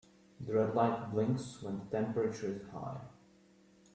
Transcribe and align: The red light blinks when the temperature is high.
The 0.43 0.53
red 0.55 0.73
light 0.73 1.11
blinks 1.11 1.61
when 1.61 1.77
the 1.77 1.85
temperature 1.85 2.47
is 2.47 2.63
high. 2.73 3.01